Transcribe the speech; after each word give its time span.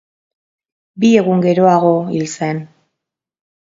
Bi 1.03 1.13
egun 1.23 1.45
geroago 1.45 1.95
hil 2.17 2.29
zen. 2.37 2.67